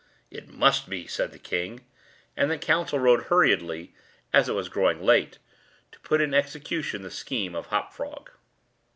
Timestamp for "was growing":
4.55-5.03